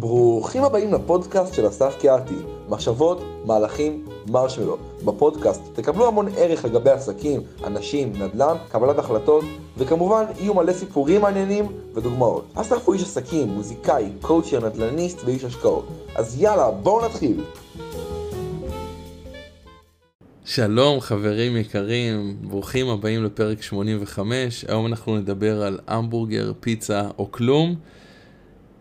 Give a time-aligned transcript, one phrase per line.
[0.00, 2.34] ברוכים הבאים לפודקאסט של אסף קיארטי,
[2.68, 4.76] מחשבות, מהלכים, מרשמלו.
[5.04, 9.44] בפודקאסט תקבלו המון ערך לגבי עסקים, אנשים, נדל"ן, קבלת החלטות,
[9.78, 12.44] וכמובן יהיו מלא סיפורים מעניינים ודוגמאות.
[12.54, 15.86] אסף הוא איש עסקים, מוזיקאי, קואוצ'ר, נדל"ניסט ואיש השקעות.
[16.14, 17.44] אז יאללה, בואו נתחיל.
[20.44, 27.74] שלום חברים יקרים, ברוכים הבאים לפרק 85, היום אנחנו נדבר על המבורגר, פיצה או כלום,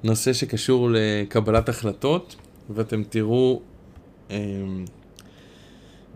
[0.03, 2.35] נושא שקשור לקבלת החלטות,
[2.69, 3.61] ואתם תראו
[4.31, 4.37] אה,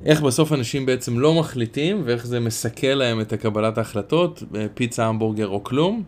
[0.05, 5.05] איך בסוף אנשים בעצם לא מחליטים ואיך זה מסכל להם את הקבלת ההחלטות, אה, פיצה,
[5.05, 6.04] המבורגר או כלום.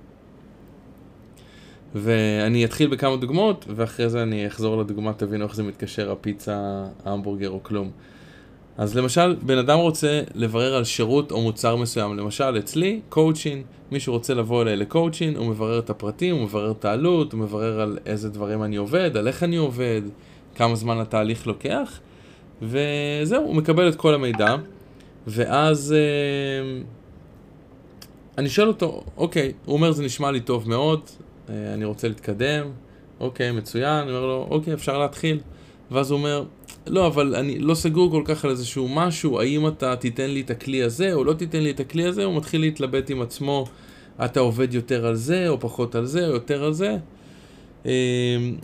[1.96, 7.50] ואני אתחיל בכמה דוגמאות, ואחרי זה אני אחזור לדוגמה, תבינו איך זה מתקשר, הפיצה, ההמבורגר
[7.50, 7.92] או כלום.
[8.78, 12.18] אז למשל, בן אדם רוצה לברר על שירות או מוצר מסוים.
[12.18, 16.86] למשל, אצלי, קואוצ'ין, מישהו רוצה לבוא אליי לקואוצ'ין, הוא מברר את הפרטים, הוא מברר את
[16.86, 20.02] העלות, הוא מברר על איזה דברים אני עובד, על איך אני עובד,
[20.56, 22.00] כמה זמן התהליך לוקח,
[22.62, 24.56] וזהו, הוא מקבל את כל המידע,
[25.28, 26.82] ואז אה,
[28.38, 31.02] אני שואל אותו, אוקיי, הוא אומר זה נשמע לי טוב מאוד,
[31.50, 32.66] אה, אני רוצה להתקדם,
[33.20, 35.40] אוקיי, מצוין, אני אומר לו, אוקיי, אפשר להתחיל.
[35.92, 36.44] ואז הוא אומר,
[36.88, 40.50] לא, אבל אני לא סגור כל כך על איזשהו משהו, האם אתה תיתן לי את
[40.50, 43.66] הכלי הזה או לא תיתן לי את הכלי הזה, הוא מתחיל להתלבט עם עצמו,
[44.26, 46.98] אתה עובד יותר על זה או פחות על זה או יותר על זה.
[47.86, 47.92] אמ,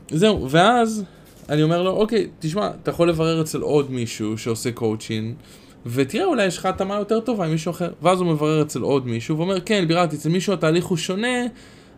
[0.09, 1.03] זהו, ואז
[1.49, 5.33] אני אומר לו, אוקיי, תשמע, אתה יכול לברר אצל עוד מישהו שעושה קואוצ'ין,
[5.85, 7.91] ותראה, אולי יש לך התאמה יותר טובה עם מישהו אחר.
[8.01, 11.37] ואז הוא מברר אצל עוד מישהו ואומר, כן, ביררתי, אצל מישהו התהליך הוא שונה,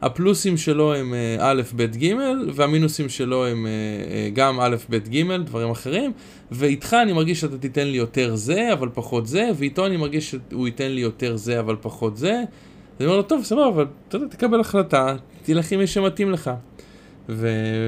[0.01, 2.13] הפלוסים שלו הם אה, א', ב', ג',
[2.53, 6.11] והמינוסים שלו הם אה, אה, גם א', ב', ג', דברים אחרים,
[6.51, 10.67] ואיתך אני מרגיש שאתה תיתן לי יותר זה, אבל פחות זה, ואיתו אני מרגיש שהוא
[10.67, 12.43] ייתן לי יותר זה, אבל פחות זה.
[12.99, 16.51] אני אומר לו, טוב, סבבה, אבל אתה יודע, תקבל החלטה, תלך עם מי שמתאים לך.
[17.29, 17.47] ו...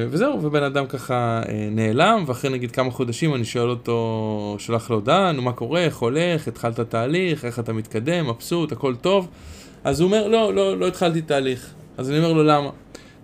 [0.10, 1.42] וזהו, ובן אדם ככה
[1.72, 5.98] נעלם, ואחרי נגיד כמה חודשים אני שואל אותו, שולח לו הודעה, נו מה קורה, איך
[5.98, 9.28] הולך, התחלת תהליך, איך אתה מתקדם, מבסוט, הכל טוב.
[9.84, 11.74] אז הוא אומר, לא, לא, לא התחלתי תהליך.
[11.98, 12.70] אז אני אומר לו, למה?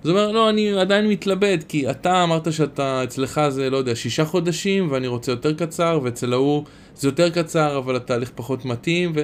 [0.03, 3.95] אז הוא אומר, לא, אני עדיין מתלבט, כי אתה אמרת שאתה, אצלך זה, לא יודע,
[3.95, 6.63] שישה חודשים, ואני רוצה יותר קצר, ואצל ההוא
[6.95, 9.23] זה יותר קצר, אבל התהליך פחות מתאים, ו...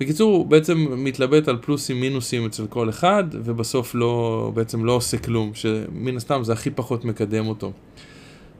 [0.00, 5.18] בקיצור, הוא בעצם מתלבט על פלוסים מינוסים אצל כל אחד, ובסוף לא, בעצם לא עושה
[5.18, 7.72] כלום, שמן הסתם זה הכי פחות מקדם אותו.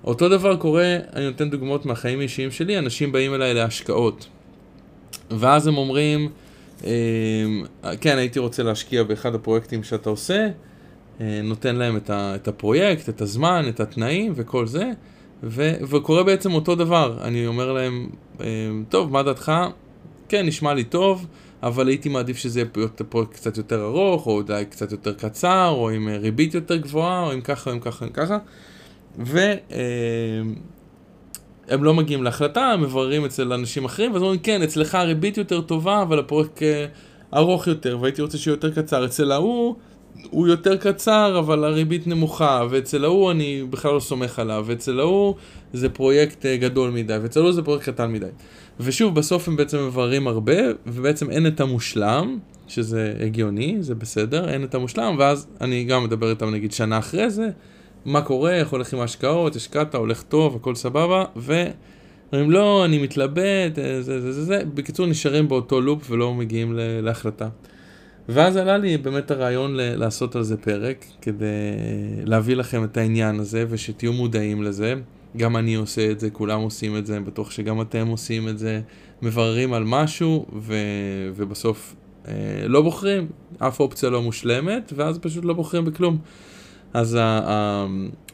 [0.05, 4.29] אותו דבר קורה, אני נותן דוגמאות מהחיים האישיים שלי, אנשים באים אליי להשקעות.
[5.31, 6.29] ואז הם אומרים,
[8.01, 10.49] כן, הייתי רוצה להשקיע באחד הפרויקטים שאתה עושה,
[11.21, 14.91] אה, נותן להם את, את הפרויקט, את הזמן, את התנאים וכל זה,
[15.43, 17.19] ו, וקורה בעצם אותו דבר.
[17.23, 18.09] אני אומר להם,
[18.41, 19.53] אמ, טוב, מה דעתך?
[20.29, 21.27] כן, נשמע לי טוב,
[21.63, 22.69] אבל הייתי מעדיף שזה יהיה
[23.09, 27.33] פרויקט קצת יותר ארוך, או אולי קצת יותר קצר, או עם ריבית יותר גבוהה, או
[27.33, 28.39] עם ככה, או עם ככה, או עם ככה.
[29.19, 29.39] ו...
[31.73, 35.61] הם לא מגיעים להחלטה, הם מבררים אצל אנשים אחרים, ואז אומרים, כן, אצלך הריבית יותר
[35.61, 36.87] טובה, אבל הפרויקט אה,
[37.35, 39.05] ארוך יותר, והייתי רוצה שיהיה יותר קצר.
[39.05, 39.75] אצל ההוא,
[40.31, 45.35] הוא יותר קצר, אבל הריבית נמוכה, ואצל ההוא אני בכלל לא סומך עליו, ואצל ההוא
[45.73, 48.27] זה פרויקט אה, גדול מדי, ואצל ההוא זה פרויקט קטן מדי.
[48.81, 50.57] ושוב, בסוף הם בעצם מבררים הרבה,
[50.87, 52.39] ובעצם אין את המושלם,
[52.69, 57.31] שזה הגיוני, זה בסדר, אין את המושלם, ואז אני גם מדבר איתם נגיד שנה אחרי
[57.31, 57.51] זה,
[58.05, 63.79] מה קורה, איך הולך עם ההשקעות, השקעת, הולך טוב, הכל סבבה, ואומרים לא, אני מתלבט,
[63.79, 67.49] אה, זה זה זה זה, בקיצור נשארים באותו לופ ולא מגיעים להחלטה.
[68.29, 71.47] ואז עלה לי באמת הרעיון לעשות על זה פרק, כדי
[72.25, 74.95] להביא לכם את העניין הזה ושתהיו מודעים לזה.
[75.37, 78.59] גם אני עושה את זה, כולם עושים את זה, אני בטוח שגם אתם עושים את
[78.59, 78.81] זה,
[79.23, 81.95] מבררים על משהו ו- ובסוף
[82.29, 82.33] אה,
[82.67, 83.27] לא בוחרים,
[83.59, 86.19] אף אופציה לא מושלמת, ואז פשוט לא בוחרים בכלום.
[86.95, 87.19] אז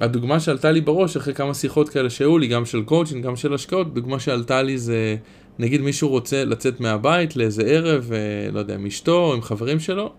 [0.00, 3.54] הדוגמה שעלתה לי בראש אחרי כמה שיחות כאלה שהיו לי, גם של קואוצ'ינג, גם של
[3.54, 5.16] השקעות, דוגמה שעלתה לי זה,
[5.58, 10.12] נגיד מישהו רוצה לצאת מהבית לאיזה ערב, אה, לא יודע, עם אשתו עם חברים שלו,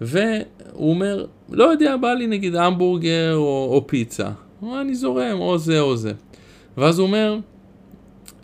[0.00, 4.28] והוא אומר, לא יודע, בא לי נגיד המבורגר או, או פיצה.
[4.80, 6.12] אני זורם, או זה או זה.
[6.76, 7.38] ואז הוא אומר,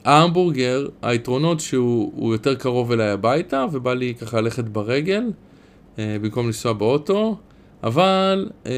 [0.04, 5.24] ההמבורגר, היתרונות שהוא יותר קרוב אליי הביתה, ובא לי ככה ללכת ברגל,
[5.98, 7.36] אה, במקום לנסוע באוטו.
[7.84, 8.72] אבל אה,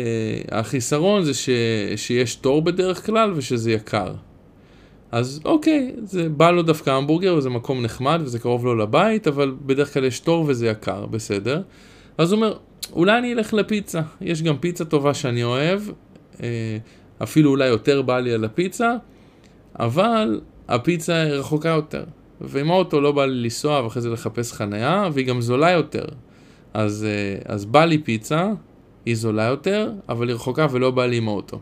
[0.51, 1.49] החיסרון זה ש,
[1.97, 4.15] שיש תור בדרך כלל ושזה יקר.
[5.13, 9.55] אז אוקיי, זה בא לו דווקא המבורגר וזה מקום נחמד וזה קרוב לו לבית, אבל
[9.67, 11.63] בדרך כלל יש תור וזה יקר, בסדר.
[12.19, 12.57] אז הוא אומר,
[12.93, 15.81] אולי אני אלך לפיצה, יש גם פיצה טובה שאני אוהב,
[16.43, 16.79] אה,
[17.23, 18.95] אפילו אולי יותר בא לי על הפיצה,
[19.79, 22.05] אבל הפיצה רחוקה יותר.
[22.41, 26.05] ועם האוטו לא בא לי לנסוע ואחרי זה לחפש חניה, והיא גם זולה יותר.
[26.75, 28.53] אז, אה, אז בא לי פיצה,
[29.07, 31.59] היא זולה יותר, אבל היא רחוקה ולא באה לי עם האוטו.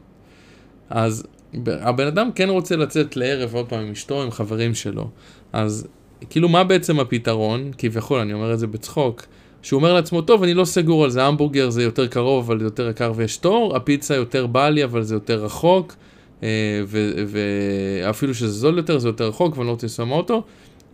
[0.91, 1.27] אז
[1.67, 5.09] הבן אדם כן רוצה לצאת לערב עוד פעם עם אשתו, עם חברים שלו.
[5.53, 5.87] אז
[6.31, 7.71] כאילו מה בעצם הפתרון?
[7.79, 9.27] כביכול, אני אומר את זה בצחוק.
[9.63, 12.65] שהוא אומר לעצמו, טוב, אני לא סגור על זה, המבורגר זה יותר קרוב, אבל זה
[12.65, 15.95] יותר יקר ויש תור, הפיצה יותר בא לי, אבל זה יותר רחוק,
[16.43, 16.49] אה,
[17.27, 20.43] ואפילו שזה זול יותר, זה יותר רחוק, ואני לא רוצה לנסוע מהאוטו.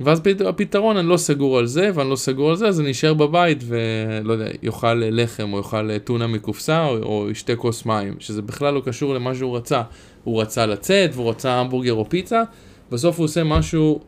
[0.00, 3.14] ואז הפתרון, אני לא סגור על זה, ואני לא סגור על זה, אז אני אשאר
[3.14, 8.43] בבית ולא יודע, יאכל לחם, או יאכל טונה מקופסה, או, או ישתה כוס מים, שזה
[8.43, 9.82] בכלל לא קשור למה שהוא רצה.
[10.25, 12.43] הוא רצה לצאת, והוא רצה המבורגר או פיצה,
[12.91, 14.00] בסוף הוא עושה משהו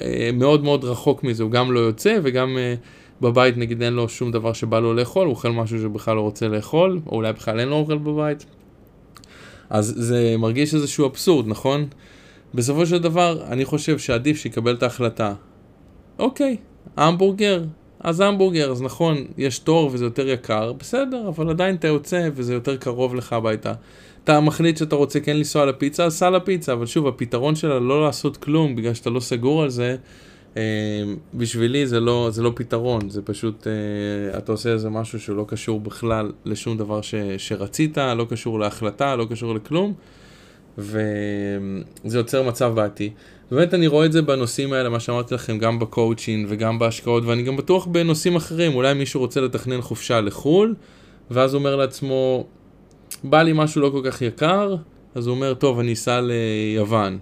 [0.00, 2.74] אה, מאוד מאוד רחוק מזה, הוא גם לא יוצא, וגם אה,
[3.20, 6.48] בבית נגיד אין לו שום דבר שבא לו לאכול, הוא אוכל משהו שבכלל לא רוצה
[6.48, 8.46] לאכול, או אולי בכלל אין לו אוכל בבית.
[9.70, 11.86] אז זה מרגיש איזשהו אבסורד, נכון?
[12.54, 15.34] בסופו של דבר, אני חושב שעדיף שיקבל את ההחלטה.
[16.18, 16.56] אוקיי,
[16.96, 17.64] המבורגר,
[18.00, 22.54] אז המבורגר, אז נכון, יש תור וזה יותר יקר, בסדר, אבל עדיין אתה יוצא וזה
[22.54, 23.72] יותר קרוב לך הביתה.
[24.24, 28.04] אתה מחליט שאתה רוצה כן לנסוע לפיצה, אז סע לפיצה, אבל שוב, הפתרון שלה לא
[28.04, 29.96] לעשות כלום בגלל שאתה לא סגור על זה,
[30.56, 30.62] אה,
[31.34, 35.44] בשבילי זה לא, זה לא פתרון, זה פשוט, אה, אתה עושה איזה משהו שהוא לא
[35.48, 39.94] קשור בכלל לשום דבר ש, שרצית, לא קשור להחלטה, לא קשור לכלום.
[40.78, 43.10] וזה יוצר מצב בעייתי.
[43.50, 47.42] באמת אני רואה את זה בנושאים האלה, מה שאמרתי לכם, גם בקואוצ'ין וגם בהשקעות, ואני
[47.42, 50.74] גם בטוח בנושאים אחרים, אולי מישהו רוצה לתכנן חופשה לחו"ל,
[51.30, 52.46] ואז אומר לעצמו,
[53.24, 54.76] בא לי משהו לא כל כך יקר,
[55.14, 57.18] אז הוא אומר, טוב, אני אסע ליוון.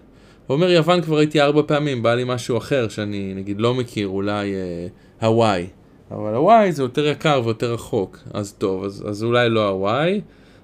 [0.47, 4.09] הוא אומר, יוון כבר הייתי ארבע פעמים, בא לי משהו אחר שאני נגיד לא מכיר,
[4.09, 4.87] אולי אה,
[5.29, 5.67] הוואי.
[6.11, 10.21] אבל הוואי זה יותר יקר ויותר רחוק, אז טוב, אז, אז אולי לא הוואי.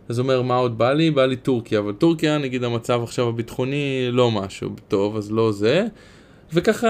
[0.09, 1.11] אז אומר, מה עוד בא לי?
[1.11, 5.87] בא לי טורקיה, אבל טורקיה, נגיד המצב עכשיו הביטחוני לא משהו טוב, אז לא זה.
[6.53, 6.89] וככה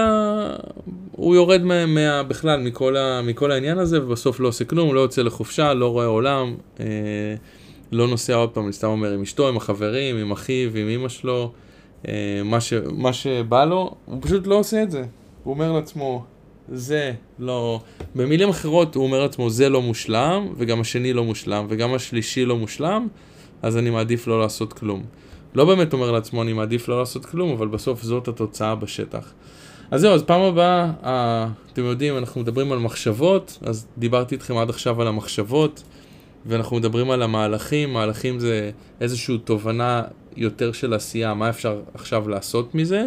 [1.11, 4.99] הוא יורד מה, מה, בכלל מכל, ה, מכל העניין הזה, ובסוף לא עושה כלום, לא
[4.99, 6.85] יוצא לחופשה, לא רואה עולם, אה,
[7.91, 11.09] לא נוסע עוד פעם, אני סתם אומר, עם אשתו, עם החברים, עם אחיו, עם אמא
[11.09, 11.51] שלו,
[12.07, 15.05] אה, מה, ש, מה שבא לו, הוא פשוט לא עושה את זה.
[15.43, 16.25] הוא אומר לעצמו,
[16.69, 17.81] זה לא...
[18.15, 22.57] במילים אחרות הוא אומר לעצמו זה לא מושלם, וגם השני לא מושלם, וגם השלישי לא
[22.57, 23.07] מושלם,
[23.61, 25.03] אז אני מעדיף לא לעשות כלום.
[25.55, 29.33] לא באמת אומר לעצמו אני מעדיף לא לעשות כלום, אבל בסוף זאת התוצאה בשטח.
[29.91, 34.57] אז זהו, אז פעם הבאה, אה, אתם יודעים, אנחנו מדברים על מחשבות, אז דיברתי איתכם
[34.57, 35.83] עד עכשיו על המחשבות,
[36.45, 38.71] ואנחנו מדברים על המהלכים, מהלכים זה
[39.01, 40.03] איזושהי תובנה
[40.35, 43.05] יותר של עשייה, מה אפשר עכשיו לעשות מזה,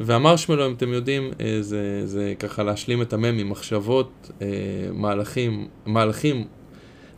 [0.00, 4.46] והמרשמלו, אם אתם יודעים, אה, זה, זה ככה להשלים את הממים, מחשבות, אה,
[4.92, 6.44] מהלכים, מהלכים,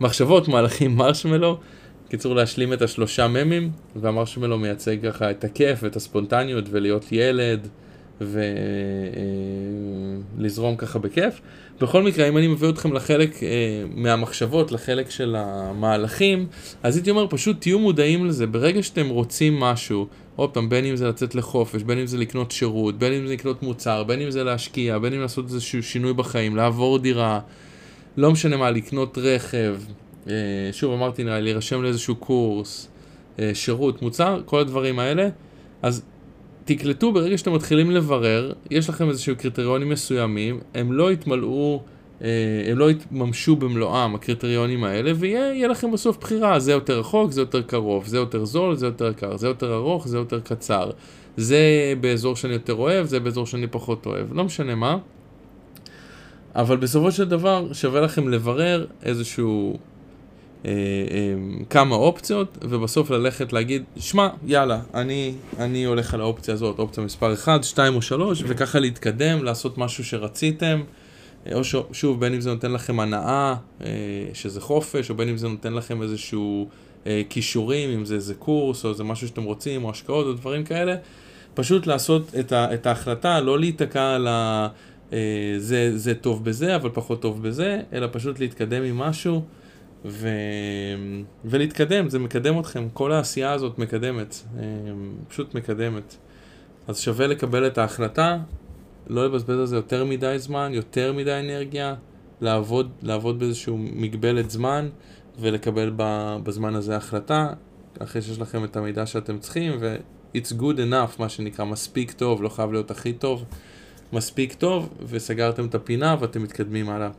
[0.00, 1.58] מחשבות, מהלכים, מרשמלו.
[2.08, 7.69] קיצור, להשלים את השלושה ממים, והמרשמלו מייצג ככה את הכיף ואת הספונטניות ולהיות ילד
[10.37, 11.41] ולזרום ככה בכיף.
[11.81, 13.49] בכל מקרה, אם אני מביא אתכם לחלק אה,
[13.95, 16.47] מהמחשבות, לחלק של המהלכים,
[16.83, 18.47] אז הייתי אומר, פשוט תהיו מודעים לזה.
[18.47, 22.51] ברגע שאתם רוצים משהו, עוד פעם, בין אם זה לצאת לחופש, בין אם זה לקנות
[22.51, 26.13] שירות, בין אם זה לקנות מוצר, בין אם זה להשקיע, בין אם לעשות איזשהו שינוי
[26.13, 27.41] בחיים, לעבור דירה,
[28.17, 29.77] לא משנה מה, לקנות רכב,
[30.29, 30.35] אה,
[30.73, 32.89] שוב אמרתי, להירשם לאיזשהו קורס,
[33.39, 35.29] אה, שירות, מוצר, כל הדברים האלה,
[35.83, 36.03] אז
[36.64, 41.82] תקלטו ברגע שאתם מתחילים לברר, יש לכם איזשהו קריטריונים מסוימים, הם לא יתמלאו,
[42.23, 42.29] אה,
[42.67, 47.62] הם לא יתממשו במלואם, הקריטריונים האלה, ויהיה לכם בסוף בחירה, זה יותר רחוק, זה יותר
[47.62, 50.90] קרוב, זה יותר זול, זה יותר יקר, זה יותר ארוך, זה יותר קצר.
[51.37, 54.99] זה באזור שאני יותר אוהב, זה באזור שאני פחות אוהב, לא משנה מה.
[56.54, 59.78] אבל בסופו של דבר שווה לכם לברר איזשהו
[60.64, 66.78] אה, אה, כמה אופציות, ובסוף ללכת להגיד, שמע, יאללה, אני, אני הולך על האופציה הזאת,
[66.78, 70.83] אופציה מספר 1, 2 או 3, וככה להתקדם, לעשות משהו שרציתם,
[71.47, 73.54] אה, או ש, שוב, בין אם זה נותן לכם הנאה,
[74.35, 76.69] שזה חופש, או בין אם זה נותן לכם איזשהו
[77.28, 80.95] כישורים, אם זה איזה קורס, או איזה משהו שאתם רוצים, או השקעות, או דברים כאלה,
[81.54, 84.69] פשוט לעשות את, ה, את ההחלטה, לא להיתקע על ה...
[85.59, 89.42] זה, זה טוב בזה, אבל פחות טוב בזה, אלא פשוט להתקדם עם משהו.
[90.04, 90.28] ו...
[91.44, 94.62] ולהתקדם, זה מקדם אתכם, כל העשייה הזאת מקדמת, אה,
[95.28, 96.16] פשוט מקדמת.
[96.88, 98.38] אז שווה לקבל את ההחלטה,
[99.06, 101.94] לא לבזבז על זה יותר מדי זמן, יותר מדי אנרגיה,
[102.40, 104.88] לעבוד, לעבוד באיזשהו מגבלת זמן
[105.40, 105.92] ולקבל
[106.42, 107.52] בזמן הזה החלטה,
[107.99, 112.49] אחרי שיש לכם את המידע שאתם צריכים, ו-it's good enough, מה שנקרא, מספיק טוב, לא
[112.49, 113.44] חייב להיות הכי טוב,
[114.12, 117.11] מספיק טוב, וסגרתם את הפינה ואתם מתקדמים הלאה.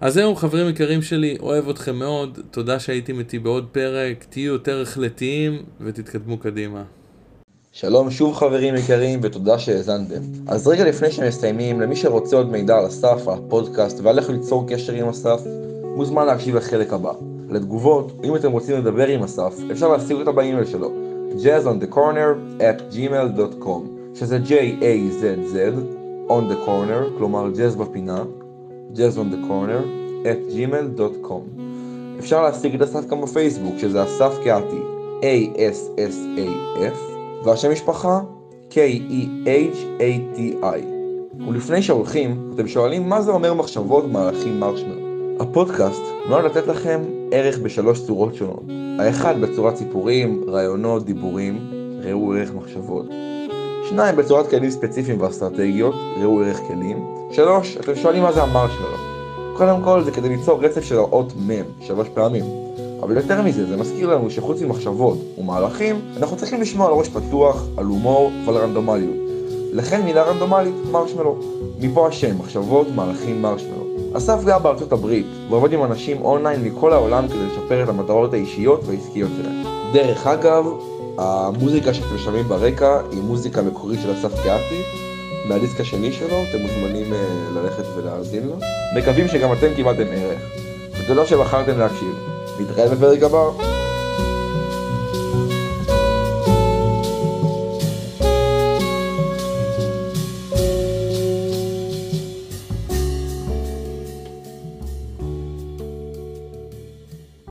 [0.00, 4.82] אז זהו, חברים יקרים שלי, אוהב אתכם מאוד, תודה שהייתם איתי בעוד פרק, תהיו יותר
[4.82, 6.82] החלטיים ותתקדמו קדימה.
[7.72, 10.20] שלום שוב חברים יקרים ותודה שהאזנתם.
[10.46, 14.92] אז רגע לפני שמסיימים, למי שרוצה עוד מידע על אסף, הפודקאסט ועל איך ליצור קשר
[14.92, 15.40] עם אסף,
[15.96, 17.12] מוזמן להקשיב לחלק הבא.
[17.50, 20.92] לתגובות, אם אתם רוצים לדבר עם אסף, אפשר להשיג אותה באימייל שלו
[21.36, 23.80] jazzonthecorner at gmail.com
[24.14, 25.56] שזה J-A-Z-Z
[26.28, 28.24] on the corner, כלומר jazz בפינה,
[28.96, 29.82] jazz on the corner
[30.24, 31.66] at gmail.com
[32.18, 34.80] אפשר להשיג את אסף גם בפייסבוק, שזה אסף קהתי,
[35.20, 36.96] A-S-S-A-F,
[37.44, 38.20] והשם משפחה,
[38.70, 39.86] K-E-H-A-T-I.
[41.48, 44.98] ולפני שהולכים, אתם שואלים מה זה אומר מחשבות מהלכים מרשמר.
[45.40, 47.00] הפודקאסט נועד לתת לכם
[47.32, 48.64] ערך בשלוש צורות שונות.
[48.98, 51.58] האחד בצורת סיפורים, רעיונות, דיבורים,
[52.02, 53.06] ראו ערך מחשבות.
[53.88, 57.04] שניים בצורת כלים ספציפיים ואסטרטגיות, ראו ערך כלים.
[57.30, 58.96] שלוש, אתם שואלים מה זה המרשמלו.
[59.56, 61.50] קודם כל זה כדי ליצור רצף של האות מ'
[61.80, 62.44] שלוש פעמים.
[63.02, 67.64] אבל יותר מזה, זה מזכיר לנו שחוץ ממחשבות ומהלכים, אנחנו צריכים לשמוע על ראש פתוח,
[67.76, 69.16] על הומור ועל רנדומליות.
[69.72, 71.36] לכן מילה רנדומלית, מרשמלו.
[71.80, 73.86] מפה השם, מחשבות, מהלכים, מרשמלו.
[74.12, 78.80] אסף גר בארצות הברית, ועובד עם אנשים אונליין מכל העולם כדי לשפר את המטרות האישיות
[78.84, 79.62] והעסקיות שלהם.
[79.92, 80.66] דרך אגב,
[81.18, 84.82] המוזיקה שאתם שומעים ברקע היא מוזיקה מקורית של אסף קיאטי,
[85.48, 87.16] מהדיסק השני שלו, אתם מוזמנים uh,
[87.54, 88.54] ללכת ולהאזין לו.
[88.96, 90.40] מקווים שגם אתם קיבלתם ערך.
[91.00, 92.14] ותודה שבחרתם להקשיב.
[92.60, 93.75] נתראה בפרק הבא.